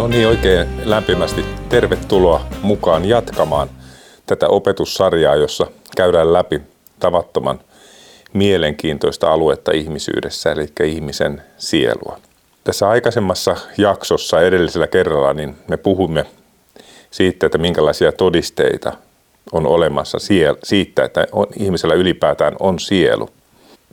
[0.00, 3.70] No niin, oikein lämpimästi tervetuloa mukaan jatkamaan
[4.26, 6.60] tätä opetussarjaa, jossa käydään läpi
[7.00, 7.60] tavattoman
[8.32, 12.18] mielenkiintoista aluetta ihmisyydessä, eli ihmisen sielua.
[12.64, 16.26] Tässä aikaisemmassa jaksossa edellisellä kerralla niin me puhumme
[17.10, 18.92] siitä, että minkälaisia todisteita
[19.52, 20.18] on olemassa
[20.62, 21.26] siitä, että
[21.56, 23.28] ihmisellä ylipäätään on sielu.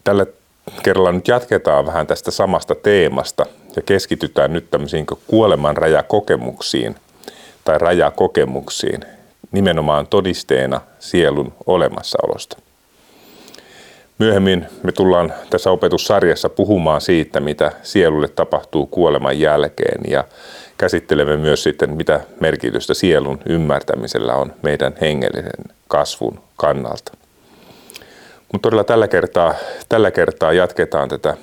[0.03, 0.25] Tällä
[0.83, 3.45] kerralla nyt jatketaan vähän tästä samasta teemasta
[3.77, 6.95] ja keskitytään nyt tämmöisiin kuoleman rajakokemuksiin
[7.63, 9.01] tai rajakokemuksiin
[9.51, 12.57] nimenomaan todisteena sielun olemassaolosta.
[14.19, 20.23] Myöhemmin me tullaan tässä opetussarjassa puhumaan siitä, mitä sielulle tapahtuu kuoleman jälkeen ja
[20.77, 27.11] käsittelemme myös sitten, mitä merkitystä sielun ymmärtämisellä on meidän hengellisen kasvun kannalta.
[28.53, 29.53] Mutta todella tällä kertaa,
[29.89, 31.37] tällä kertaa jatketaan tätä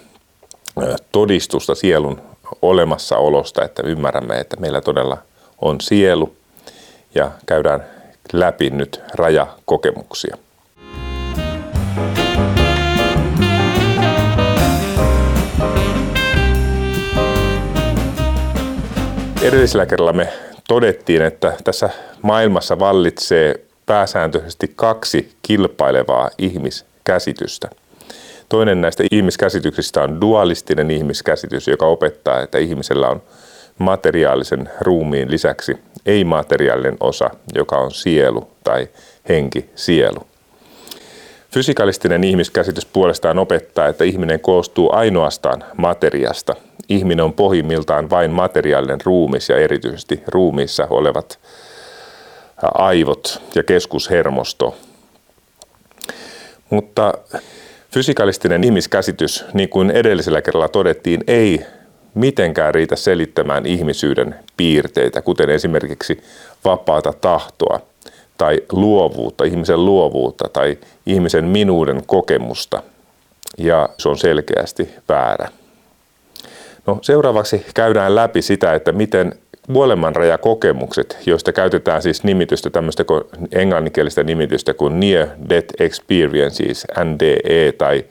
[1.13, 2.21] todistusta sielun
[2.63, 5.19] olemassaolosta, että ymmärrämme, että meillä todella
[5.61, 6.37] on sielu
[7.15, 7.85] ja käydään
[8.33, 10.37] läpi nyt rajakokemuksia.
[19.43, 20.29] Edellisellä kerralla me
[20.69, 21.91] todettiin, että tässä
[22.23, 23.55] maailmassa vallitsee
[23.87, 27.71] pääsääntöisesti kaksi kilpailevaa ihmiskäsitystä.
[28.49, 33.23] Toinen näistä ihmiskäsityksistä on dualistinen ihmiskäsitys, joka opettaa, että ihmisellä on
[33.79, 38.89] materiaalisen ruumiin lisäksi ei-materiaalinen osa, joka on sielu tai
[39.29, 40.27] henki, sielu.
[41.51, 46.57] Fysikalistinen ihmiskäsitys puolestaan opettaa, että ihminen koostuu ainoastaan materiasta.
[46.89, 51.39] Ihminen on pohjimmiltaan vain materiaalinen ruumis ja erityisesti ruumiissa olevat
[52.75, 54.77] aivot ja keskushermosto.
[56.71, 57.15] Mutta
[57.95, 61.67] fysikalistinen ihmiskäsitys, niin kuin edellisellä kerralla todettiin, ei
[62.15, 66.23] mitenkään riitä selittämään ihmisyyden piirteitä, kuten esimerkiksi
[66.65, 67.81] vapaata tahtoa–
[68.39, 72.83] tai luovuutta, ihmisen luovuutta tai ihmisen minuuden kokemusta.
[73.59, 75.49] Ja se on selkeästi väärä.
[76.87, 79.39] No, seuraavaksi käydään läpi sitä, että miten
[79.73, 83.05] kuolemanrajakokemukset, joista käytetään siis nimitystä, tämmöistä
[83.53, 88.05] englanninkielistä nimitystä kuin Near Death Experiences, NDE, tai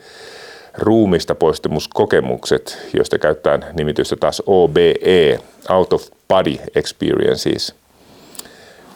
[0.78, 5.38] ruumista poistumuskokemukset, joista käytetään nimitystä taas OBE,
[5.70, 7.74] Out of Body Experiences–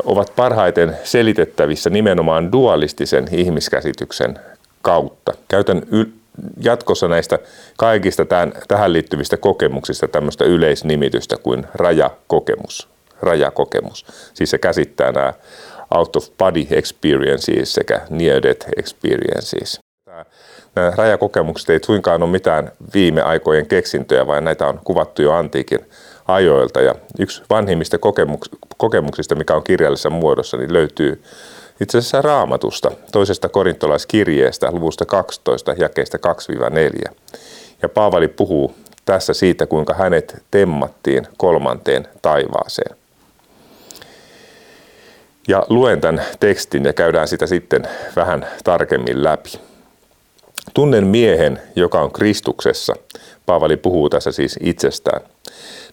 [0.04, 4.38] ovat parhaiten selitettävissä nimenomaan dualistisen ihmiskäsityksen
[4.82, 5.32] kautta.
[5.48, 6.17] Käytän yl-
[6.60, 7.38] jatkossa näistä
[7.76, 12.88] kaikista tämän, tähän liittyvistä kokemuksista tämmöistä yleisnimitystä kuin rajakokemus.
[13.22, 14.06] Rajakokemus.
[14.34, 15.32] Siis se käsittää nämä
[15.94, 19.80] out of body experiences sekä near death experiences.
[20.74, 25.80] Nämä rajakokemukset ei suinkaan ole mitään viime aikojen keksintöjä, vaan näitä on kuvattu jo antiikin
[26.28, 26.80] ajoilta.
[26.80, 31.22] Ja yksi vanhimmista kokemuks- kokemuksista, mikä on kirjallisessa muodossa, niin löytyy
[31.80, 36.18] itse asiassa raamatusta, toisesta korintolaiskirjeestä, luvusta 12, jakeista
[37.08, 37.12] 2-4.
[37.82, 38.74] Ja Paavali puhuu
[39.04, 42.96] tässä siitä, kuinka hänet temmattiin kolmanteen taivaaseen.
[45.48, 49.50] Ja luen tämän tekstin ja käydään sitä sitten vähän tarkemmin läpi.
[50.74, 52.94] Tunnen miehen, joka on Kristuksessa.
[53.46, 55.20] Paavali puhuu tässä siis itsestään.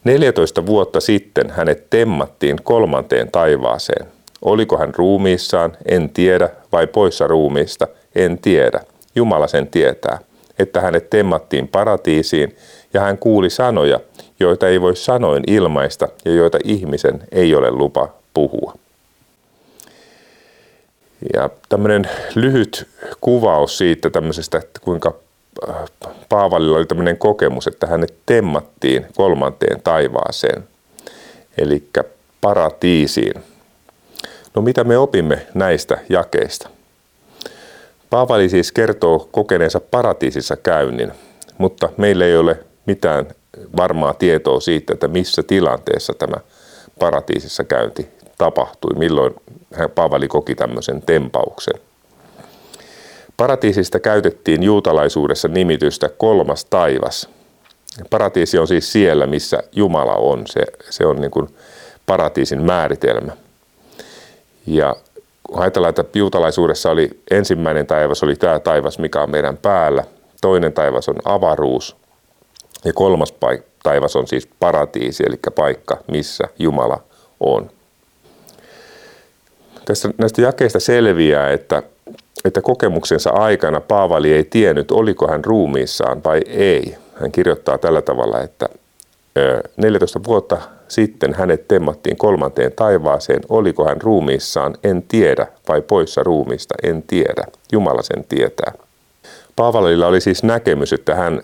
[0.03, 4.15] 14 vuotta sitten hänet temmattiin kolmanteen taivaaseen.
[4.45, 8.79] Oliko hän ruumiissaan, en tiedä, vai poissa ruumiista, en tiedä.
[9.16, 10.19] Jumala sen tietää,
[10.59, 12.55] että hänet temmattiin paratiisiin
[12.94, 14.00] ja hän kuuli sanoja,
[14.39, 18.73] joita ei voi sanoin ilmaista ja joita ihmisen ei ole lupa puhua.
[21.34, 22.88] Ja tämmöinen lyhyt
[23.22, 25.13] kuvaus siitä tämmöisestä, että kuinka
[26.29, 30.63] Paavalilla oli tämmöinen kokemus, että hänet temmattiin kolmanteen taivaaseen,
[31.57, 31.84] eli
[32.41, 33.34] paratiisiin.
[34.55, 36.69] No mitä me opimme näistä jakeista?
[38.09, 41.11] Paavali siis kertoo kokeneensa paratiisissa käynnin,
[41.57, 43.28] mutta meillä ei ole mitään
[43.78, 46.35] varmaa tietoa siitä, että missä tilanteessa tämä
[46.99, 48.07] paratiisissa käynti
[48.37, 49.35] tapahtui, milloin
[49.96, 51.79] Paavali koki tämmöisen tempauksen.
[53.37, 57.29] Paratiisista käytettiin juutalaisuudessa nimitystä kolmas taivas.
[58.09, 60.47] Paratiisi on siis siellä, missä Jumala on.
[60.47, 61.47] Se, se on niin kuin
[62.05, 63.45] paratiisin määritelmä.
[64.67, 64.96] Ja
[65.44, 70.03] kun ajatellaan, että juutalaisuudessa oli ensimmäinen taivas, oli tämä taivas, mikä on meidän päällä.
[70.41, 71.96] Toinen taivas on avaruus.
[72.85, 73.34] Ja kolmas
[73.84, 77.03] taivas on siis paratiisi, eli paikka, missä Jumala
[77.40, 77.70] on.
[79.85, 81.84] Tässä näistä jakeista selviää, että
[82.46, 86.97] että kokemuksensa aikana Paavali ei tiennyt, oliko hän ruumiissaan vai ei.
[87.22, 88.70] Hän kirjoittaa tällä tavalla, että
[89.78, 93.41] 14 vuotta sitten hänet temmattiin kolmanteen taivaaseen.
[93.49, 94.76] Oliko hän ruumiissaan?
[94.84, 95.47] En tiedä.
[95.70, 96.76] Vai poissa ruumiista?
[96.84, 97.43] En tiedä.
[97.72, 98.73] Jumala sen tietää.
[99.55, 101.41] Paavalilla oli siis näkemys, että hän,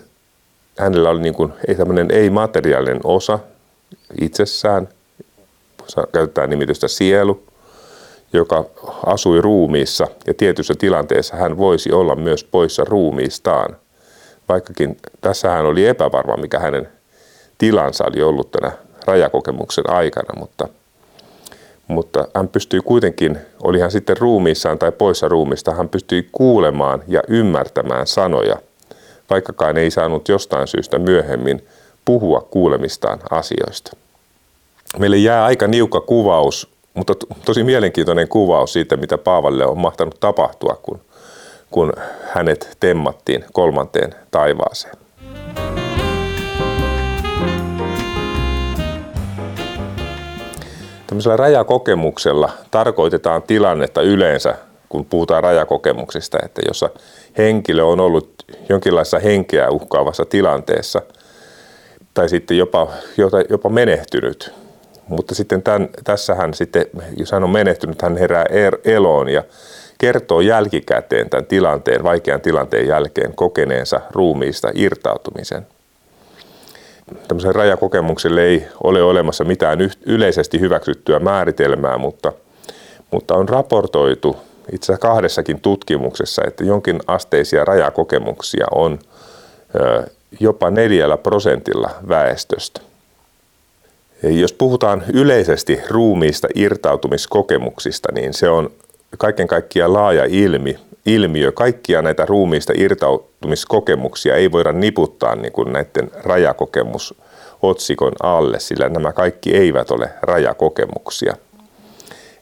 [0.77, 3.39] hänellä oli niin kuin, ei tämmöinen ei-materiaalinen osa
[4.21, 4.89] itsessään,
[6.13, 7.43] käytetään nimitystä sielu,
[8.33, 8.65] joka
[9.05, 13.75] asui ruumiissa ja tietyssä tilanteessa hän voisi olla myös poissa ruumiistaan.
[14.49, 16.87] Vaikkakin tässä hän oli epävarma, mikä hänen
[17.61, 18.71] tilansa oli ollut tänä
[19.05, 20.67] rajakokemuksen aikana, mutta,
[21.87, 27.21] mutta hän pystyi kuitenkin, oli hän sitten ruumiissaan tai poissa ruumista, hän pystyi kuulemaan ja
[27.27, 28.55] ymmärtämään sanoja,
[29.29, 31.67] vaikkakaan ei saanut jostain syystä myöhemmin
[32.05, 33.97] puhua kuulemistaan asioista.
[34.97, 37.13] Meille jää aika niukka kuvaus, mutta
[37.45, 41.01] tosi mielenkiintoinen kuvaus siitä, mitä Paavalle on mahtanut tapahtua, kun,
[41.71, 41.93] kun
[42.33, 45.00] hänet temmattiin kolmanteen taivaaseen.
[51.11, 54.55] Tämmöisellä rajakokemuksella tarkoitetaan tilannetta yleensä,
[54.89, 56.89] kun puhutaan rajakokemuksista, että jossa
[57.37, 58.33] henkilö on ollut
[58.69, 61.01] jonkinlaisessa henkeä uhkaavassa tilanteessa
[62.13, 62.87] tai sitten jopa,
[63.49, 64.53] jopa menehtynyt.
[65.07, 66.85] Mutta sitten tämän, tässähän sitten,
[67.17, 69.43] jos hän on menehtynyt, hän herää er, eloon ja
[69.97, 75.67] kertoo jälkikäteen tämän tilanteen, vaikean tilanteen jälkeen kokeneensa ruumiista irtautumisen–
[77.27, 82.33] tämmöiselle rajakokemukselle ei ole olemassa mitään yleisesti hyväksyttyä määritelmää, mutta,
[83.11, 84.37] mutta on raportoitu
[84.71, 88.99] itse asiassa kahdessakin tutkimuksessa, että jonkin asteisia rajakokemuksia on
[90.39, 92.81] jopa neljällä prosentilla väestöstä.
[94.23, 98.71] Jos puhutaan yleisesti ruumiista irtautumiskokemuksista, niin se on
[99.17, 101.51] kaiken kaikkiaan laaja ilmi, ilmiö.
[101.51, 107.15] Kaikkia näitä ruumiista irtautumiskokemuksia ei voida niputtaa niin kuin näiden rajakokemus
[107.61, 111.35] otsikon alle, sillä nämä kaikki eivät ole rajakokemuksia.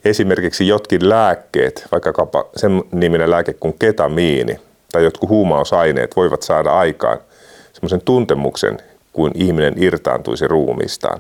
[0.05, 2.13] Esimerkiksi jotkin lääkkeet, vaikka
[2.55, 4.59] sen niminen lääke kuin ketamiini
[4.91, 7.19] tai jotkut huumausaineet voivat saada aikaan
[7.73, 8.77] semmoisen tuntemuksen,
[9.13, 11.19] kuin ihminen irtaantuisi ruumistaan.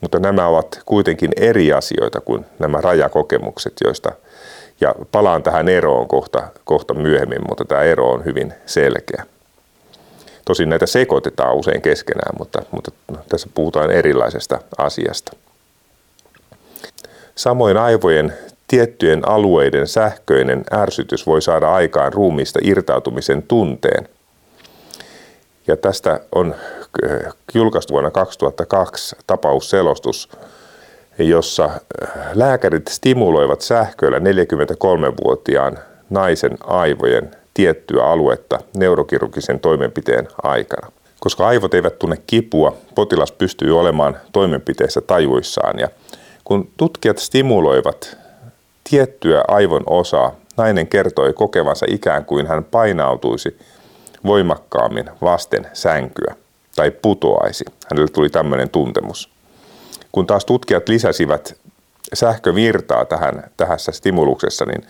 [0.00, 4.12] Mutta nämä ovat kuitenkin eri asioita kuin nämä rajakokemukset, joista
[4.80, 9.24] ja palaan tähän eroon kohta, kohta myöhemmin, mutta tämä ero on hyvin selkeä.
[10.44, 12.90] Tosin näitä sekoitetaan usein keskenään, mutta, mutta
[13.28, 15.32] tässä puhutaan erilaisesta asiasta.
[17.34, 18.32] Samoin aivojen
[18.68, 24.08] tiettyjen alueiden sähköinen ärsytys voi saada aikaan ruumiista irtautumisen tunteen.
[25.66, 26.54] Ja tästä on
[27.10, 30.28] äh, julkaistu vuonna 2002 tapausselostus
[31.28, 31.80] jossa äh,
[32.34, 35.78] lääkärit stimuloivat sähköillä 43-vuotiaan
[36.10, 40.92] naisen aivojen tiettyä aluetta neurokirurgisen toimenpiteen aikana.
[41.20, 45.78] Koska aivot eivät tunne kipua, potilas pystyy olemaan toimenpiteessä tajuissaan.
[45.78, 45.88] Ja
[46.44, 48.16] kun tutkijat stimuloivat
[48.90, 53.58] tiettyä aivon osaa, nainen kertoi kokevansa ikään kuin hän painautuisi
[54.26, 56.34] voimakkaammin vasten sänkyä
[56.76, 57.64] tai putoaisi.
[57.90, 59.30] Hänelle tuli tämmöinen tuntemus.
[60.12, 61.56] Kun taas tutkijat lisäsivät
[62.12, 64.82] sähkövirtaa tähän, tähässä stimuluksessa, niin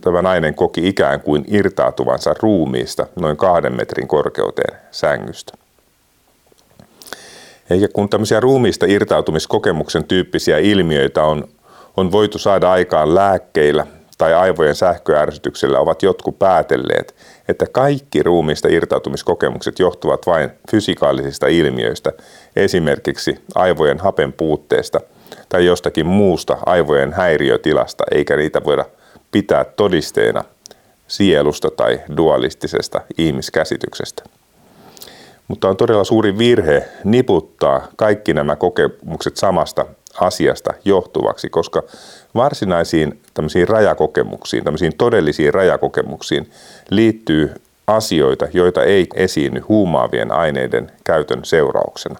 [0.00, 5.52] tämä, nainen koki ikään kuin irtautuvansa ruumiista noin kahden metrin korkeuteen sängystä.
[7.70, 11.48] Eikä kun tämmöisiä ruumiista irtautumiskokemuksen tyyppisiä ilmiöitä on,
[11.96, 13.86] on voitu saada aikaan lääkkeillä
[14.18, 17.14] tai aivojen sähköärsytyksellä, ovat jotkut päätelleet,
[17.48, 22.12] että kaikki ruumiista irtautumiskokemukset johtuvat vain fysikaalisista ilmiöistä,
[22.56, 25.00] esimerkiksi aivojen hapen puutteesta
[25.48, 28.84] tai jostakin muusta aivojen häiriötilasta, eikä niitä voida
[29.30, 30.44] pitää todisteena
[31.08, 34.22] sielusta tai dualistisesta ihmiskäsityksestä.
[35.48, 39.86] Mutta on todella suuri virhe niputtaa kaikki nämä kokemukset samasta
[40.20, 41.82] asiasta johtuvaksi, koska
[42.34, 46.50] varsinaisiin tämmöisiin rajakokemuksiin, tämmöisiin todellisiin rajakokemuksiin
[46.90, 47.54] liittyy
[47.86, 52.18] asioita, joita ei esiinny huumaavien aineiden käytön seurauksena.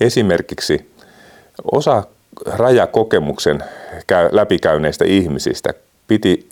[0.00, 0.90] Esimerkiksi
[1.72, 2.02] osa
[2.46, 3.64] rajakokemuksen
[4.30, 5.74] läpikäyneistä ihmisistä
[6.08, 6.48] piti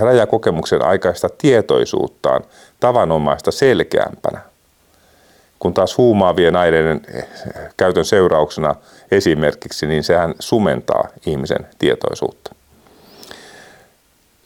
[0.00, 2.44] rajakokemuksen aikaista tietoisuuttaan
[2.80, 4.40] tavanomaista selkeämpänä,
[5.64, 7.00] kun taas huumaavien aineiden
[7.76, 8.74] käytön seurauksena
[9.10, 12.54] esimerkiksi, niin sehän sumentaa ihmisen tietoisuutta.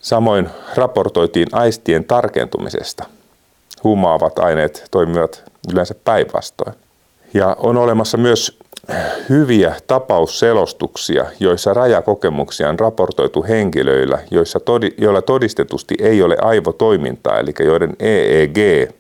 [0.01, 3.05] Samoin raportoitiin aistien tarkentumisesta.
[3.85, 6.75] Huumaavat aineet toimivat yleensä päinvastoin.
[7.35, 8.59] Ja on olemassa myös
[9.29, 17.53] hyviä tapausselostuksia, joissa rajakokemuksia on raportoitu henkilöillä, joissa todi, joilla todistetusti ei ole aivotoimintaa, eli
[17.61, 18.91] joiden EEG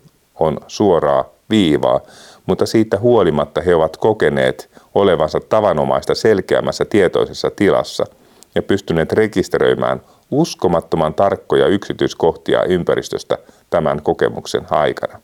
[0.40, 2.00] on suoraa viivaa,
[2.46, 8.04] mutta siitä huolimatta he ovat kokeneet olevansa tavanomaista selkeämmässä tietoisessa tilassa
[8.54, 10.00] ja pystyneet rekisteröimään
[10.30, 13.38] uskomattoman tarkkoja yksityiskohtia ympäristöstä
[13.70, 15.20] tämän kokemuksen aikana.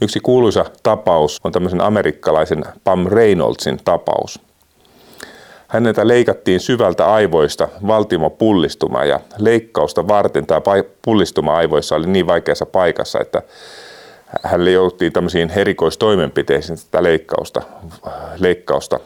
[0.00, 4.40] Yksi kuuluisa tapaus on tämmöisen amerikkalaisen Pam Reynoldsin tapaus.
[5.68, 10.60] Häneltä leikattiin syvältä aivoista valtimopullistuma ja leikkausta varten tämä
[11.04, 13.42] pullistuma aivoissa oli niin vaikeassa paikassa, että
[14.42, 17.62] hän joutui tämmöisiin erikoistoimenpiteisiin tätä leikkausta,
[18.38, 19.00] leikkausta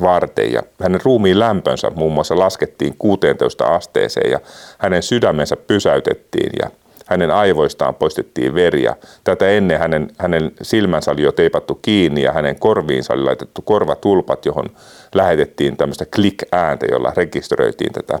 [0.00, 0.52] varten.
[0.52, 4.40] Ja hänen ruumiin lämpönsä muun muassa laskettiin 16 asteeseen ja
[4.78, 6.70] hänen sydämensä pysäytettiin ja
[7.06, 8.96] hänen aivoistaan poistettiin veriä.
[9.24, 14.46] Tätä ennen hänen, hänen silmänsä oli jo teipattu kiinni ja hänen korviinsa oli laitettu korvatulpat,
[14.46, 14.66] johon
[15.14, 18.18] lähetettiin tämmöistä click-ääntä, jolla rekisteröitiin tätä,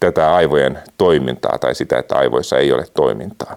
[0.00, 3.56] tätä aivojen toimintaa tai sitä, että aivoissa ei ole toimintaa.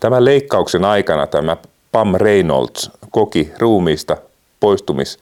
[0.00, 1.56] Tämän leikkauksen aikana tämä
[1.92, 4.16] Pam Reynolds koki ruumiista
[4.60, 5.18] poistumis,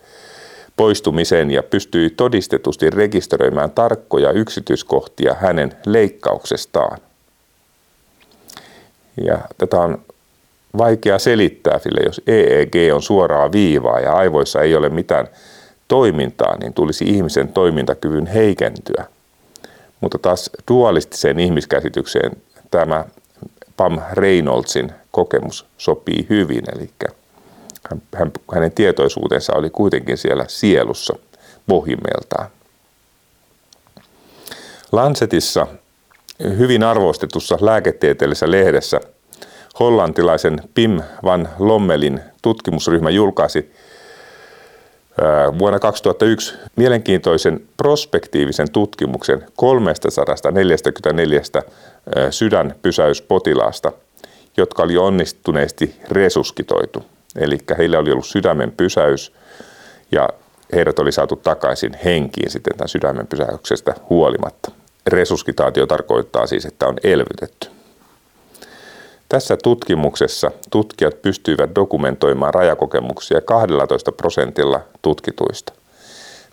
[0.76, 6.98] poistumisen ja pystyi todistetusti rekisteröimään tarkkoja yksityiskohtia hänen leikkauksestaan.
[9.24, 9.98] Ja tätä on
[10.78, 15.28] vaikea selittää, sillä jos EEG on suoraa viivaa ja aivoissa ei ole mitään
[15.88, 19.04] toimintaa, niin tulisi ihmisen toimintakyvyn heikentyä.
[20.00, 22.32] Mutta taas dualistiseen ihmiskäsitykseen
[22.70, 23.04] tämä
[23.78, 26.90] Pam Reynoldsin kokemus sopii hyvin, eli
[27.90, 31.14] hän, hän, hänen tietoisuutensa oli kuitenkin siellä sielussa
[31.66, 32.50] pohjimmiltaan.
[34.92, 35.66] Lancetissa
[36.58, 39.00] hyvin arvostetussa lääketieteellisessä lehdessä
[39.80, 43.74] hollantilaisen Pim van Lommelin tutkimusryhmä julkaisi
[45.58, 51.40] vuonna 2001 mielenkiintoisen prospektiivisen tutkimuksen 344
[52.30, 53.92] sydänpysäyspotilaasta,
[54.56, 57.04] jotka oli onnistuneesti resuskitoitu.
[57.36, 59.32] Eli heillä oli ollut sydämen pysäys
[60.12, 60.28] ja
[60.72, 64.70] heidät oli saatu takaisin henkiin sitten tämän sydämen pysäyksestä huolimatta.
[65.06, 67.77] Resuskitaatio tarkoittaa siis, että on elvytetty.
[69.28, 75.72] Tässä tutkimuksessa tutkijat pystyivät dokumentoimaan rajakokemuksia 12 prosentilla tutkituista.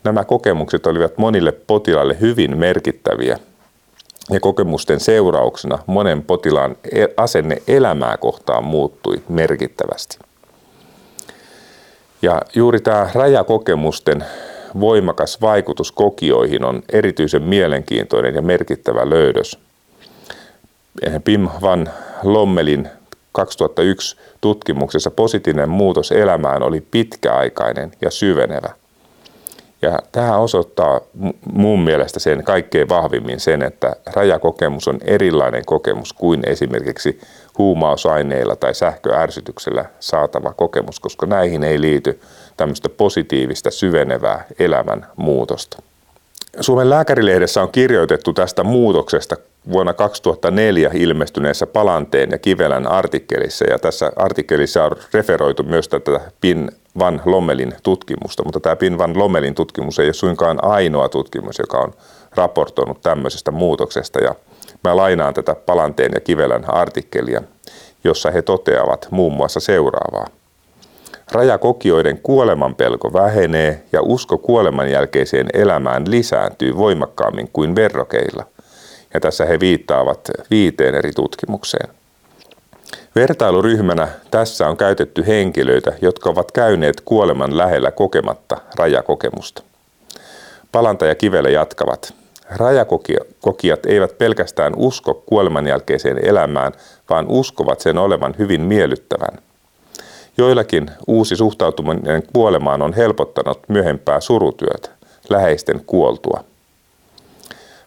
[0.03, 3.39] Nämä kokemukset olivat monille potilaille hyvin merkittäviä
[4.31, 10.19] ja kokemusten seurauksena monen potilaan e- asenne elämää kohtaan muuttui merkittävästi.
[12.21, 14.25] Ja juuri tämä rajakokemusten
[14.79, 19.64] voimakas vaikutus kokioihin on erityisen mielenkiintoinen ja merkittävä löydös.
[21.23, 21.89] Pim van
[22.23, 22.89] Lommelin
[23.31, 28.69] 2001 tutkimuksessa positiivinen muutos elämään oli pitkäaikainen ja syvenevä.
[29.81, 31.01] Ja tämä osoittaa
[31.53, 37.21] mun mielestä sen kaikkein vahvimmin sen, että rajakokemus on erilainen kokemus kuin esimerkiksi
[37.57, 42.19] huumausaineilla tai sähköärsytyksellä saatava kokemus, koska näihin ei liity
[42.57, 45.81] tämmöistä positiivista syvenevää elämän muutosta.
[46.59, 49.35] Suomen lääkärilehdessä on kirjoitettu tästä muutoksesta
[49.71, 56.71] vuonna 2004 ilmestyneessä Palanteen ja Kivelän artikkelissa, ja tässä artikkelissa on referoitu myös tätä Pin
[56.99, 61.77] Van Lommelin tutkimusta, mutta tämä Pin Van Lommelin tutkimus ei ole suinkaan ainoa tutkimus, joka
[61.77, 61.93] on
[62.35, 64.35] raportoinut tämmöisestä muutoksesta, ja
[64.83, 67.41] mä lainaan tätä Palanteen ja Kivelän artikkelia,
[68.03, 70.27] jossa he toteavat muun muassa seuraavaa.
[71.31, 78.45] Rajakokioiden kuolemanpelko vähenee ja usko kuoleman jälkeiseen elämään lisääntyy voimakkaammin kuin verrokeilla.
[79.15, 81.89] Ja tässä he viittaavat viiteen eri tutkimukseen.
[83.15, 89.63] Vertailuryhmänä tässä on käytetty henkilöitä, jotka ovat käyneet kuoleman lähellä kokematta rajakokemusta.
[90.71, 92.13] Palanta ja Kivele jatkavat.
[92.49, 96.71] Rajakokijat eivät pelkästään usko kuoleman jälkeiseen elämään,
[97.09, 99.39] vaan uskovat sen olevan hyvin miellyttävän.
[100.37, 104.89] Joillakin uusi suhtautuminen kuolemaan on helpottanut myöhempää surutyötä,
[105.29, 106.43] läheisten kuoltua.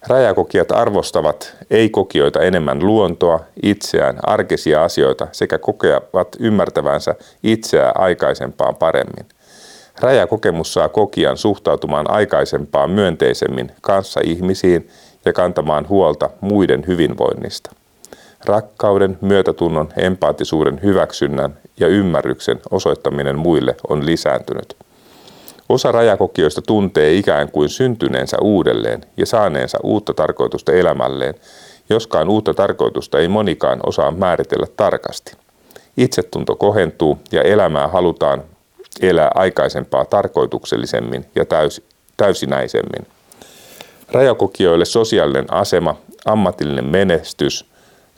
[0.07, 9.27] Rajakokijat arvostavat ei-kokijoita enemmän luontoa, itseään, arkisia asioita sekä kokevat ymmärtävänsä itseään aikaisempaan paremmin.
[10.01, 14.89] Rajakokemus saa kokijan suhtautumaan aikaisempaan myönteisemmin kanssa ihmisiin
[15.25, 17.71] ja kantamaan huolta muiden hyvinvoinnista.
[18.45, 24.77] Rakkauden, myötätunnon, empaattisuuden, hyväksynnän ja ymmärryksen osoittaminen muille on lisääntynyt.
[25.69, 31.35] Osa rajakokijoista tuntee ikään kuin syntyneensä uudelleen ja saaneensa uutta tarkoitusta elämälleen,
[31.91, 35.33] joskaan uutta tarkoitusta ei monikaan osaa määritellä tarkasti.
[35.97, 38.43] Itsetunto kohentuu ja elämää halutaan
[39.01, 41.83] elää aikaisempaa tarkoituksellisemmin ja täys,
[42.17, 43.07] täysinäisemmin.
[44.13, 47.65] Rajakokijoille sosiaalinen asema, ammatillinen menestys–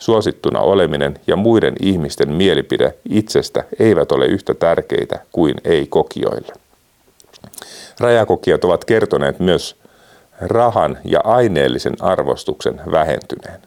[0.01, 6.53] suosittuna oleminen ja muiden ihmisten mielipide itsestä eivät ole yhtä tärkeitä kuin ei-kokijoille.
[8.01, 9.75] Rajakokijat ovat kertoneet myös
[10.41, 13.61] rahan ja aineellisen arvostuksen vähentyneen.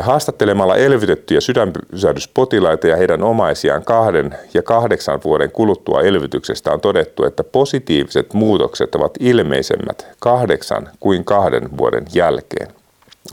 [0.00, 7.44] Haastattelemalla elvytettyjä sydänpysähdyspotilaita ja heidän omaisiaan kahden ja kahdeksan vuoden kuluttua elvytyksestä on todettu, että
[7.44, 12.68] positiiviset muutokset ovat ilmeisemmät kahdeksan kuin kahden vuoden jälkeen.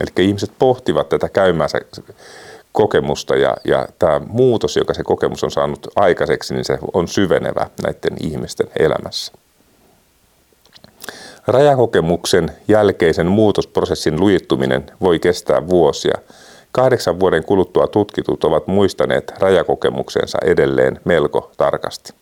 [0.00, 1.78] Eli ihmiset pohtivat tätä käymänsä
[2.72, 7.66] kokemusta ja, ja tämä muutos, joka se kokemus on saanut aikaiseksi, niin se on syvenevä
[7.82, 9.32] näiden ihmisten elämässä.
[11.46, 16.18] Rajakokemuksen jälkeisen muutosprosessin lujittuminen voi kestää vuosia.
[16.72, 22.21] Kahdeksan vuoden kuluttua tutkitut ovat muistaneet rajakokemuksensa edelleen melko tarkasti.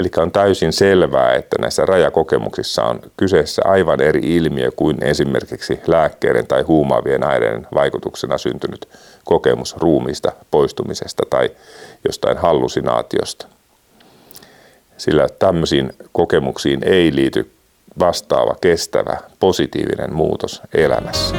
[0.00, 6.46] Eli on täysin selvää, että näissä rajakokemuksissa on kyseessä aivan eri ilmiö kuin esimerkiksi lääkkeiden
[6.46, 8.88] tai huumaavien aineiden vaikutuksena syntynyt
[9.24, 11.50] kokemus ruumiista poistumisesta tai
[12.04, 13.46] jostain hallusinaatiosta.
[14.96, 17.50] Sillä tämmöisiin kokemuksiin ei liity
[17.98, 21.36] vastaava, kestävä, positiivinen muutos elämässä.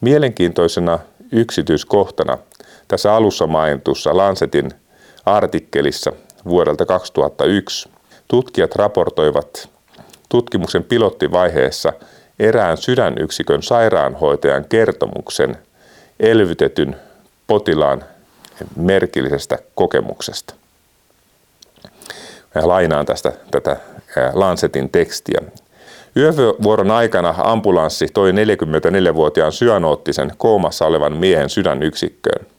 [0.00, 0.98] Mielenkiintoisena
[1.32, 2.38] yksityiskohtana
[2.92, 4.70] tässä alussa mainitussa Lancetin
[5.26, 6.12] artikkelissa
[6.44, 7.88] vuodelta 2001
[8.28, 9.68] tutkijat raportoivat
[10.28, 11.92] tutkimuksen pilottivaiheessa
[12.38, 15.56] erään sydänyksikön sairaanhoitajan kertomuksen
[16.20, 16.96] elvytetyn
[17.46, 18.04] potilaan
[18.76, 20.54] merkillisestä kokemuksesta.
[22.54, 23.76] Mä lainaan tästä tätä
[24.32, 25.40] Lancetin tekstiä.
[26.16, 32.51] Yövuoron aikana ambulanssi toi 44-vuotiaan syanoottisen koomassa olevan miehen sydänyksikköön.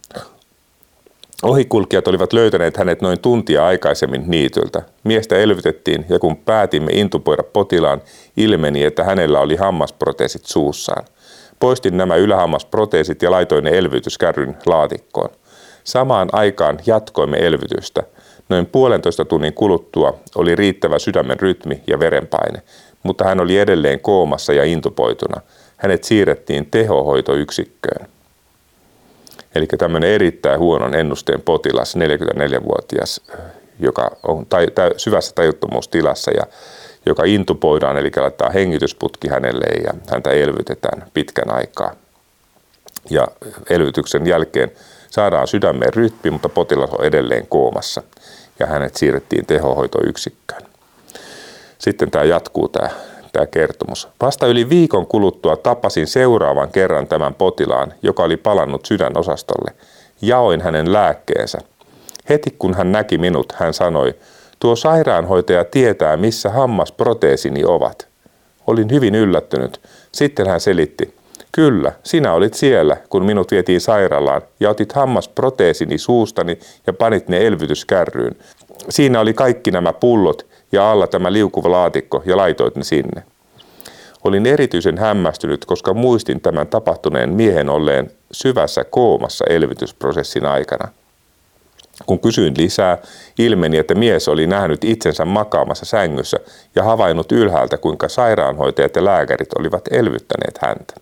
[1.43, 4.81] Ohikulkijat olivat löytäneet hänet noin tuntia aikaisemmin niityltä.
[5.03, 8.01] Miestä elvytettiin ja kun päätimme intupoida potilaan,
[8.37, 11.05] ilmeni, että hänellä oli hammasproteesit suussaan.
[11.59, 15.29] Poistin nämä ylähammasproteesit ja laitoin ne elvytyskärryn laatikkoon.
[15.83, 18.03] Samaan aikaan jatkoimme elvytystä.
[18.49, 22.61] Noin puolentoista tunnin kuluttua oli riittävä sydämen rytmi ja verenpaine,
[23.03, 25.41] mutta hän oli edelleen koomassa ja intupoituna.
[25.77, 28.12] Hänet siirrettiin tehohoitoyksikköön.
[29.55, 33.21] Eli tämmöinen erittäin huonon ennusteen potilas, 44-vuotias,
[33.79, 36.43] joka on tai, tai, syvässä tajuttomuustilassa ja
[37.05, 41.95] joka intupoidaan, eli laittaa hengitysputki hänelle ja häntä elvytetään pitkän aikaa.
[43.09, 43.27] Ja
[43.69, 44.71] elvytyksen jälkeen
[45.09, 48.03] saadaan sydämeen rytmi, mutta potilas on edelleen koomassa
[48.59, 50.61] ja hänet siirrettiin tehohoitoyksikköön.
[51.77, 52.89] Sitten tämä jatkuu tämä,
[53.33, 54.07] tämä kertomus.
[54.21, 59.71] Vasta yli viikon kuluttua tapasin seuraavan kerran tämän potilaan, joka oli palannut sydänosastolle.
[60.21, 61.57] Jaoin hänen lääkkeensä.
[62.29, 64.15] Heti kun hän näki minut, hän sanoi,
[64.59, 68.07] tuo sairaanhoitaja tietää, missä hammasproteesini ovat.
[68.67, 69.81] Olin hyvin yllättynyt.
[70.11, 71.13] Sitten hän selitti,
[71.55, 77.47] Kyllä, sinä olit siellä, kun minut vietiin sairaalaan ja otit hammasproteesini suustani ja panit ne
[77.47, 78.35] elvytyskärryyn.
[78.89, 83.23] Siinä oli kaikki nämä pullot ja alla tämä liukuva laatikko ja laitoit ne sinne.
[84.23, 90.87] Olin erityisen hämmästynyt, koska muistin tämän tapahtuneen miehen olleen syvässä koomassa elvytysprosessin aikana.
[92.05, 92.97] Kun kysyin lisää,
[93.39, 96.37] ilmeni, että mies oli nähnyt itsensä makaamassa sängyssä
[96.75, 100.93] ja havainnut ylhäältä, kuinka sairaanhoitajat ja lääkärit olivat elvyttäneet häntä.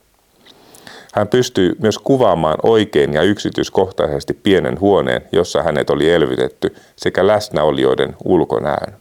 [1.14, 8.16] Hän pystyi myös kuvaamaan oikein ja yksityiskohtaisesti pienen huoneen, jossa hänet oli elvytetty, sekä läsnäolijoiden
[8.24, 9.01] ulkonäön.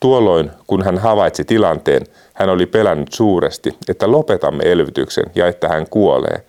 [0.00, 2.02] Tuolloin, kun hän havaitsi tilanteen,
[2.34, 6.42] hän oli pelännyt suuresti, että lopetamme elvytyksen ja että hän kuolee.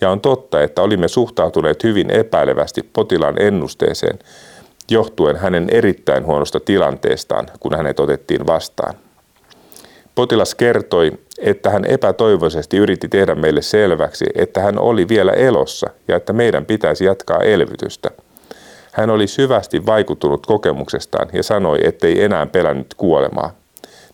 [0.00, 4.18] Ja on totta, että olimme suhtautuneet hyvin epäilevästi potilaan ennusteeseen,
[4.90, 8.94] johtuen hänen erittäin huonosta tilanteestaan, kun hänet otettiin vastaan.
[10.14, 16.16] Potilas kertoi, että hän epätoivoisesti yritti tehdä meille selväksi, että hän oli vielä elossa ja
[16.16, 18.10] että meidän pitäisi jatkaa elvytystä.
[18.94, 23.50] Hän oli syvästi vaikuttunut kokemuksestaan ja sanoi, ettei enää pelännyt kuolemaa.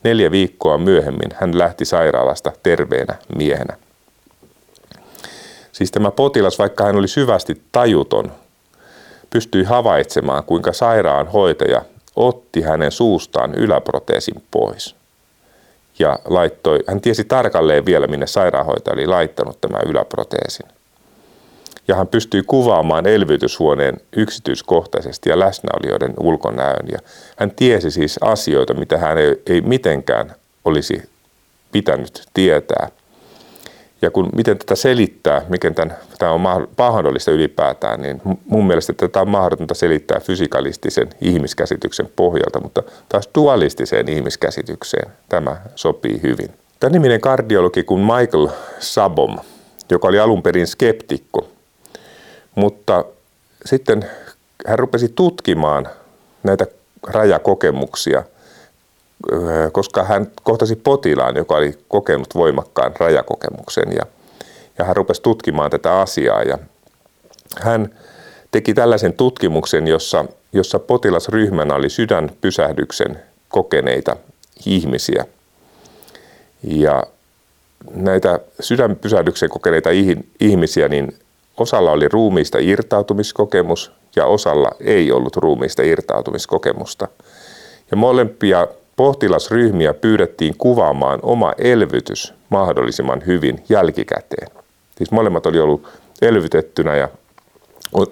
[0.05, 3.77] Neljä viikkoa myöhemmin hän lähti sairaalasta terveenä miehenä.
[5.73, 8.33] Siis tämä potilas, vaikka hän oli syvästi tajuton,
[9.31, 11.83] pystyi havaitsemaan, kuinka sairaanhoitaja
[12.17, 14.97] otti hänen suustaan yläproteesin pois
[15.99, 20.67] ja laittoi, hän tiesi tarkalleen vielä, minne sairaanhoitaja oli laittanut tämän yläproteesin.
[21.91, 26.89] Ja hän pystyi kuvaamaan elvytyshuoneen yksityiskohtaisesti ja läsnäolijoiden ulkonäön.
[26.93, 26.99] Ja
[27.37, 31.03] hän tiesi siis asioita, mitä hän ei, ei mitenkään olisi
[31.73, 32.89] pitänyt tietää.
[34.03, 36.41] Ja kun miten tätä selittää, miten tämän, tämä on
[36.79, 44.09] mahdollista ylipäätään, niin mun mielestä tätä on mahdotonta selittää fysikalistisen ihmiskäsityksen pohjalta, mutta taas dualistiseen
[44.09, 46.51] ihmiskäsitykseen tämä sopii hyvin.
[46.81, 48.49] Tämä niminen kardiologi kuin Michael
[48.79, 49.39] Sabom,
[49.91, 51.49] joka oli alun perin skeptikko,
[52.61, 53.05] mutta
[53.65, 54.11] sitten
[54.67, 55.89] hän rupesi tutkimaan
[56.43, 56.67] näitä
[57.07, 58.23] rajakokemuksia,
[59.73, 64.03] koska hän kohtasi potilaan, joka oli kokenut voimakkaan rajakokemuksen ja,
[64.79, 66.59] ja hän rupesi tutkimaan tätä asiaa ja
[67.61, 67.95] hän
[68.51, 74.17] teki tällaisen tutkimuksen, jossa, jossa potilasryhmänä oli sydänpysähdyksen kokeneita
[74.67, 75.25] ihmisiä.
[76.63, 77.03] Ja
[77.95, 79.91] näitä sydänpysähdyksen kokeneita
[80.41, 81.19] ihmisiä, niin
[81.57, 87.09] osalla oli ruumiista irtautumiskokemus ja osalla ei ollut ruumiista irtautumiskokemusta.
[87.91, 94.49] Ja molempia pohtilasryhmiä pyydettiin kuvaamaan oma elvytys mahdollisimman hyvin jälkikäteen.
[94.97, 95.89] Siis molemmat oli ollut
[96.23, 97.09] elvytettynä ja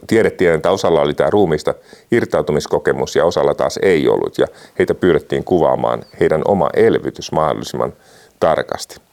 [0.07, 1.75] tiedettiin, että osalla oli tämä ruumista
[2.11, 4.39] irtautumiskokemus ja osalla taas ei ollut.
[4.39, 4.47] Ja
[4.79, 7.93] heitä pyydettiin kuvaamaan heidän oma elvytys mahdollisimman
[8.41, 9.08] tarkasti.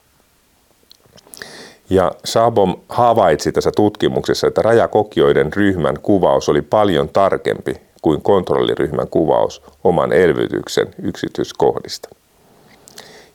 [1.89, 9.61] Ja Sabom havaitsi tässä tutkimuksessa, että rajakokioiden ryhmän kuvaus oli paljon tarkempi kuin kontrolliryhmän kuvaus
[9.83, 12.09] oman elvytyksen yksityiskohdista.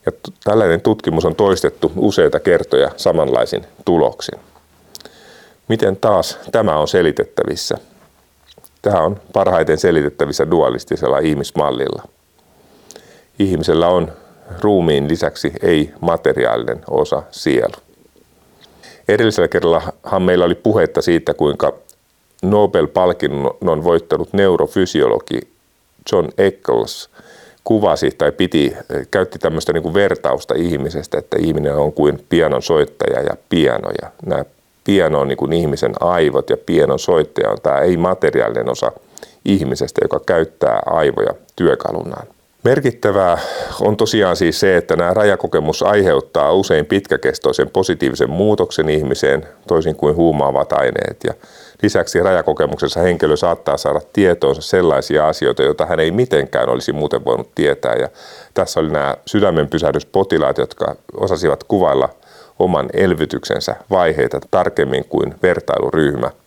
[0.07, 0.13] Ja
[0.45, 4.39] tällainen tutkimus on toistettu useita kertoja samanlaisin tuloksin.
[5.69, 7.79] Miten taas tämä on selitettävissä?
[8.83, 12.03] Tämä on parhaiten selitettävissä dualistisella ihmismallilla.
[13.39, 14.13] Ihmisellä on
[14.61, 17.90] ruumiin lisäksi ei-materiaalinen osa sielu.
[19.11, 21.73] Edellisellä kerrallahan meillä oli puhetta siitä, kuinka
[22.43, 25.41] Nobel-palkinnon voittanut neurofysiologi
[26.13, 27.11] John Eccles
[27.65, 28.77] kuvasi tai piti,
[29.11, 33.91] käytti tämmöistä niin kuin vertausta ihmisestä, että ihminen on kuin pianon soittaja ja piano.
[34.03, 34.45] Ja nämä
[34.85, 38.93] piano on niin kuin ihmisen aivot ja pianon soittaja on tämä ei-materiaalinen osa
[39.45, 42.27] ihmisestä, joka käyttää aivoja työkalunaan.
[42.65, 43.39] Merkittävää
[43.81, 50.17] on tosiaan siis se, että nämä rajakokemus aiheuttaa usein pitkäkestoisen positiivisen muutoksen ihmiseen, toisin kuin
[50.17, 51.17] huumaavat aineet.
[51.25, 51.35] Ja
[51.83, 57.55] lisäksi rajakokemuksessa henkilö saattaa saada tietoonsa sellaisia asioita, joita hän ei mitenkään olisi muuten voinut
[57.55, 57.95] tietää.
[57.95, 58.09] Ja
[58.55, 62.09] tässä oli nämä sydämenpysähdyspotilaat, jotka osasivat kuvailla
[62.59, 66.31] oman elvytyksensä vaiheita tarkemmin kuin vertailuryhmä–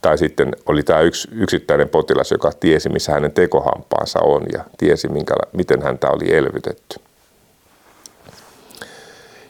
[0.00, 5.08] tai sitten oli tämä yksi yksittäinen potilas, joka tiesi, missä hänen tekohampaansa on ja tiesi,
[5.08, 7.00] minkä, miten häntä oli elvytetty.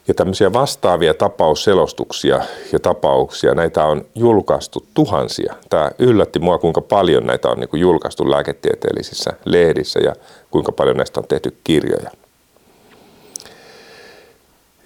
[0.08, 2.40] Ja tämmöisiä vastaavia tapausselostuksia
[2.72, 5.54] ja tapauksia, näitä on julkaistu tuhansia.
[5.68, 10.14] Tämä yllätti mua, kuinka paljon näitä on niin julkaistu lääketieteellisissä lehdissä ja
[10.50, 12.10] kuinka paljon näistä on tehty kirjoja.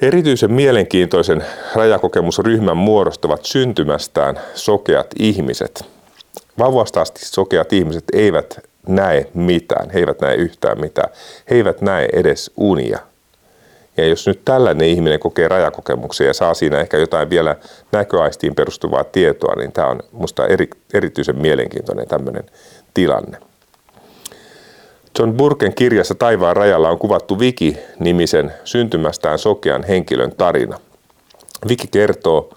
[0.02, 5.84] Erityisen mielenkiintoisen rajakokemusryhmän muodostavat syntymästään sokeat ihmiset.
[6.58, 11.08] Vauvasta asti sokeat ihmiset eivät näe mitään, he eivät näe yhtään mitään,
[11.50, 12.98] he eivät näe edes unia.
[13.96, 17.56] Ja jos nyt tällainen ihminen kokee rajakokemuksia ja saa siinä ehkä jotain vielä
[17.92, 22.44] näköaistiin perustuvaa tietoa, niin tämä on minusta eri, erityisen mielenkiintoinen tämmöinen
[22.94, 23.38] tilanne.
[25.18, 30.80] John Burken kirjassa Taivaan rajalla on kuvattu Viki-nimisen syntymästään sokean henkilön tarina.
[31.68, 32.50] Viki kertoo,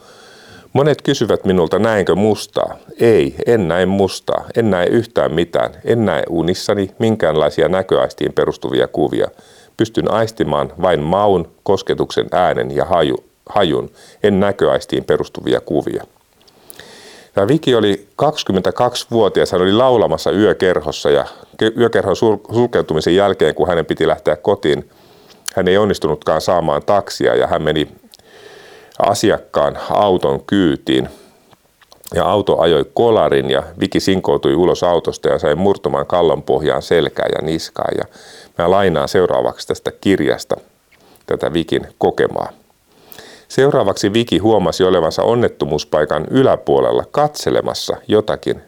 [0.73, 2.77] monet kysyvät minulta, näenkö mustaa?
[2.99, 9.27] Ei, en näe mustaa, en näe yhtään mitään, en näe unissani minkäänlaisia näköaistiin perustuvia kuvia.
[9.77, 13.91] Pystyn aistimaan vain maun, kosketuksen äänen ja haju, hajun,
[14.23, 16.03] en näköaistiin perustuvia kuvia.
[17.37, 21.25] Tämä Viki oli 22-vuotias, hän oli laulamassa yökerhossa ja
[21.77, 24.89] yökerhon sulkeutumisen jälkeen, kun hänen piti lähteä kotiin,
[25.55, 27.87] hän ei onnistunutkaan saamaan taksia ja hän meni
[28.99, 31.09] asiakkaan auton kyytiin.
[32.15, 37.25] Ja auto ajoi kolarin ja Viki sinkoutui ulos autosta ja sai murtumaan kallon pohjaan selkää
[37.35, 37.89] ja niskaa.
[37.97, 38.03] Ja
[38.57, 40.55] mä lainaan seuraavaksi tästä kirjasta
[41.25, 42.49] tätä Vikin kokemaa.
[43.47, 48.61] Seuraavaksi Viki huomasi olevansa onnettomuuspaikan yläpuolella katselemassa jotakin,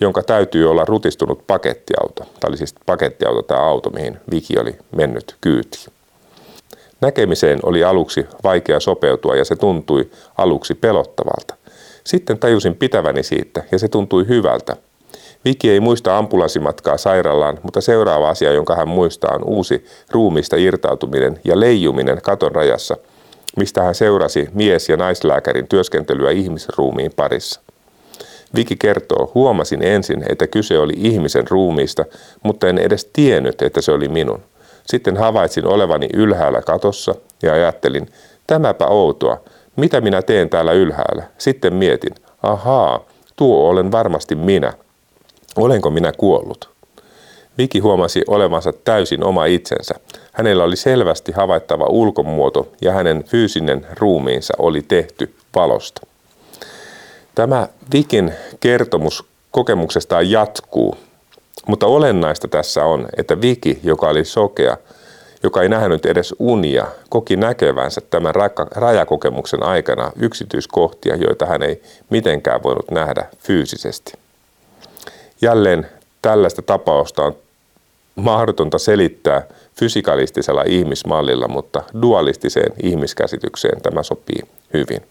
[0.00, 2.24] jonka täytyy olla rutistunut pakettiauto.
[2.24, 5.92] Tämä oli siis pakettiauto tämä auto, mihin Viki oli mennyt kyytiin.
[7.00, 11.54] Näkemiseen oli aluksi vaikea sopeutua ja se tuntui aluksi pelottavalta.
[12.04, 14.76] Sitten tajusin pitäväni siitä ja se tuntui hyvältä.
[15.44, 21.40] Viki ei muista ambulanssimatkaa sairaalaan, mutta seuraava asia, jonka hän muistaa, on uusi ruumista irtautuminen
[21.44, 22.96] ja leijuminen katon rajassa–
[23.56, 27.60] mistä hän seurasi mies- ja naislääkärin työskentelyä ihmisruumiin parissa.
[28.56, 32.04] Viki kertoo, huomasin ensin, että kyse oli ihmisen ruumiista,
[32.42, 34.42] mutta en edes tiennyt, että se oli minun.
[34.86, 38.06] Sitten havaitsin olevani ylhäällä katossa ja ajattelin,
[38.46, 39.40] tämäpä outoa,
[39.76, 41.22] Mitä minä teen täällä ylhäällä?
[41.38, 43.04] Sitten mietin, ahaa,
[43.36, 44.72] tuo olen varmasti minä.
[45.56, 46.75] Olenko minä kuollut?
[47.58, 49.94] Viki huomasi olevansa täysin oma itsensä.
[50.32, 56.06] Hänellä oli selvästi havaittava ulkomuoto ja hänen fyysinen ruumiinsa oli tehty valosta.
[57.34, 60.96] Tämä Vikin kertomus kokemuksestaan jatkuu,
[61.66, 64.76] mutta olennaista tässä on, että Viki, joka oli sokea,
[65.42, 68.34] joka ei nähnyt edes unia, koki näkevänsä tämän
[68.70, 74.12] rajakokemuksen aikana yksityiskohtia, joita hän ei mitenkään voinut nähdä fyysisesti.
[75.40, 75.86] Jälleen
[76.22, 77.36] tällaista tapausta on
[78.16, 79.42] mahdotonta selittää
[79.78, 85.02] fysikalistisella ihmismallilla, mutta dualistiseen ihmiskäsitykseen tämä sopii hyvin.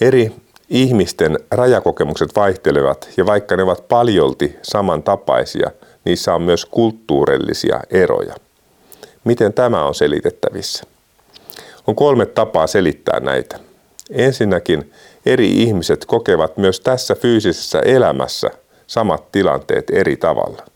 [0.00, 0.32] Eri
[0.68, 5.70] ihmisten rajakokemukset vaihtelevat ja vaikka ne ovat paljolti samantapaisia,
[6.04, 8.34] niissä on myös kulttuurillisia eroja.
[9.24, 10.84] Miten tämä on selitettävissä?
[11.86, 13.58] On kolme tapaa selittää näitä.
[14.10, 14.92] Ensinnäkin
[15.26, 18.50] eri ihmiset kokevat myös tässä fyysisessä elämässä
[18.86, 20.69] samat tilanteet eri tavalla.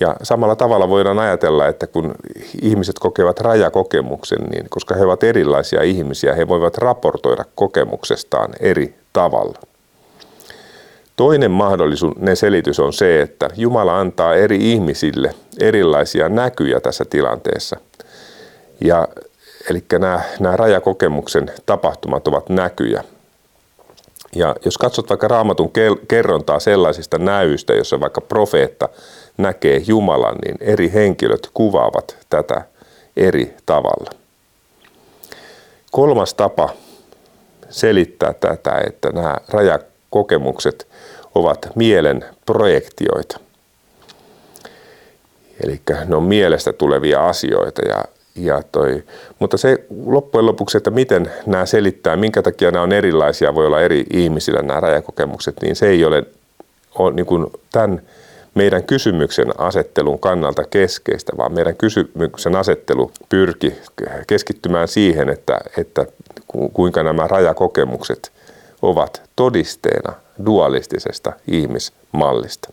[0.00, 2.14] Ja samalla tavalla voidaan ajatella, että kun
[2.62, 9.58] ihmiset kokevat rajakokemuksen, niin koska he ovat erilaisia ihmisiä, he voivat raportoida kokemuksestaan eri tavalla.
[11.16, 17.76] Toinen mahdollisuuden selitys on se, että Jumala antaa eri ihmisille erilaisia näkyjä tässä tilanteessa.
[18.80, 19.08] Ja,
[19.70, 23.04] eli nämä, nämä rajakokemuksen tapahtumat ovat näkyjä.
[24.34, 25.70] Ja jos katsot vaikka raamatun
[26.08, 28.88] kerrontaa sellaisista näyistä, jossa vaikka profeetta
[29.38, 32.62] näkee Jumalan, niin eri henkilöt kuvaavat tätä
[33.16, 34.10] eri tavalla.
[35.90, 36.68] Kolmas tapa
[37.70, 40.88] selittää tätä, että nämä rajakokemukset
[41.34, 43.40] ovat mielen projektioita.
[45.64, 49.04] Eli ne on mielestä tulevia asioita ja, ja toi,
[49.38, 53.80] mutta se loppujen lopuksi, että miten nämä selittää, minkä takia nämä on erilaisia, voi olla
[53.80, 56.24] eri ihmisillä nämä rajakokemukset, niin se ei ole,
[56.94, 58.02] ole niin kuin tämän
[58.58, 63.74] meidän kysymyksen asettelun kannalta keskeistä, vaan meidän kysymyksen asettelu pyrki
[64.26, 66.06] keskittymään siihen, että, että
[66.72, 68.32] kuinka nämä rajakokemukset
[68.82, 70.12] ovat todisteena
[70.46, 72.72] dualistisesta ihmismallista.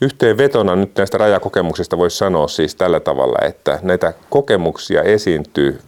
[0.00, 5.78] Yhteenvetona nyt näistä rajakokemuksista voisi sanoa siis tällä tavalla, että näitä kokemuksia esiintyy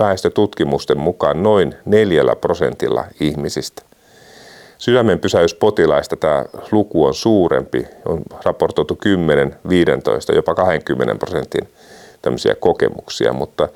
[0.00, 3.91] väestötutkimusten mukaan noin neljällä prosentilla ihmisistä.
[4.82, 11.68] Sydämen pysäyspotilaista tämä luku on suurempi, on raportoitu 10, 15, jopa 20 prosentin
[12.22, 13.68] tämmöisiä kokemuksia, mutta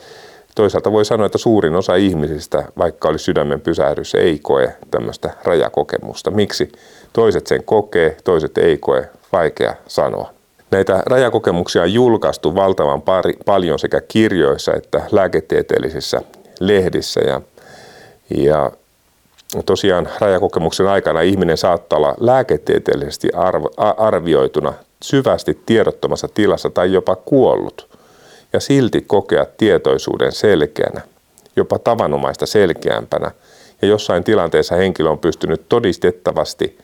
[0.54, 6.30] toisaalta voi sanoa, että suurin osa ihmisistä, vaikka oli sydämen pysähdys, ei koe tämmöistä rajakokemusta.
[6.30, 6.72] Miksi?
[7.12, 10.30] Toiset sen kokee, toiset ei koe, vaikea sanoa.
[10.70, 16.20] Näitä rajakokemuksia on julkaistu valtavan pari, paljon sekä kirjoissa että lääketieteellisissä
[16.60, 17.40] lehdissä ja,
[18.36, 18.70] ja
[19.64, 27.96] tosiaan rajakokemuksen aikana ihminen saattaa olla lääketieteellisesti arvo, arvioituna syvästi tiedottomassa tilassa tai jopa kuollut
[28.52, 31.00] ja silti kokea tietoisuuden selkeänä,
[31.56, 33.30] jopa tavanomaista selkeämpänä
[33.82, 36.78] ja jossain tilanteessa henkilö on pystynyt todistettavasti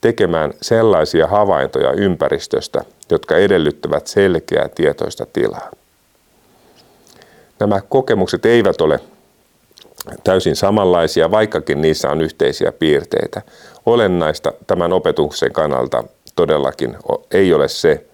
[0.00, 5.70] tekemään sellaisia havaintoja ympäristöstä, jotka edellyttävät selkeää tietoista tilaa.
[7.60, 9.00] Nämä kokemukset eivät ole
[10.24, 13.42] täysin samanlaisia, vaikkakin niissä on yhteisiä piirteitä.
[13.86, 16.04] Olennaista tämän opetuksen kannalta
[16.36, 16.96] todellakin
[17.30, 18.04] ei ole se,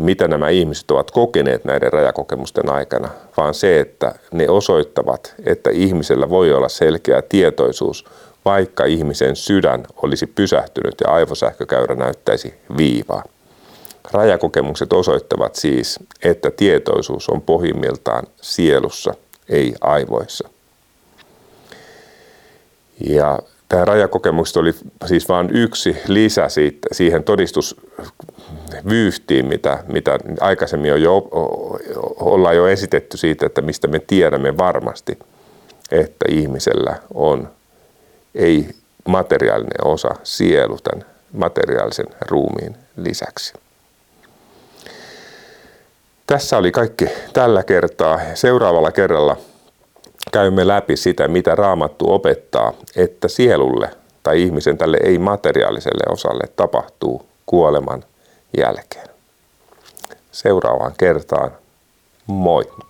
[0.00, 6.28] mitä nämä ihmiset ovat kokeneet näiden rajakokemusten aikana, vaan se, että ne osoittavat, että ihmisellä
[6.28, 8.04] voi olla selkeä tietoisuus,
[8.44, 13.22] vaikka ihmisen sydän olisi pysähtynyt ja aivosähkökäyrä näyttäisi viivaa.
[14.12, 19.14] Rajakokemukset osoittavat siis, että tietoisuus on pohjimmiltaan sielussa,
[19.48, 20.48] ei aivoissa.
[23.06, 24.74] Ja tämä rajakokemukset oli
[25.06, 31.28] siis vain yksi lisä siitä, siihen todistusvyyhtiin, mitä, mitä aikaisemmin on jo,
[32.20, 35.18] ollaan jo esitetty siitä, että mistä me tiedämme varmasti,
[35.90, 37.48] että ihmisellä on
[38.34, 38.68] ei
[39.08, 43.54] materiaalinen osa sielu tämän materiaalisen ruumiin lisäksi.
[46.26, 48.20] Tässä oli kaikki tällä kertaa.
[48.34, 49.36] Seuraavalla kerralla
[50.32, 53.90] käymme läpi sitä, mitä raamattu opettaa, että sielulle
[54.22, 58.04] tai ihmisen tälle ei-materiaaliselle osalle tapahtuu kuoleman
[58.56, 59.08] jälkeen.
[60.32, 61.50] Seuraavaan kertaan.
[62.26, 62.87] Moi!